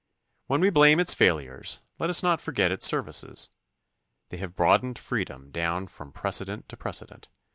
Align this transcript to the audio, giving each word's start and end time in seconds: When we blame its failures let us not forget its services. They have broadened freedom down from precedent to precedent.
When 0.47 0.61
we 0.61 0.71
blame 0.71 0.99
its 0.99 1.13
failures 1.13 1.81
let 1.99 2.09
us 2.09 2.23
not 2.23 2.41
forget 2.41 2.71
its 2.71 2.87
services. 2.87 3.49
They 4.29 4.37
have 4.37 4.55
broadened 4.55 4.97
freedom 4.97 5.51
down 5.51 5.85
from 5.85 6.11
precedent 6.11 6.67
to 6.69 6.75
precedent. 6.75 7.29